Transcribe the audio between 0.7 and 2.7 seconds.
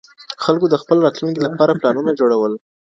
د خپل راتلونکي لپاره پلانونه جوړول.